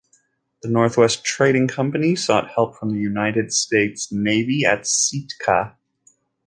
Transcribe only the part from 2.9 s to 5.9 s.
United States Navy at Sitka.